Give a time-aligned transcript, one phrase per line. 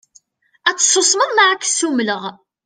[0.69, 2.23] Ad tsusmeḍ neɣ ad k-ssumleɣ.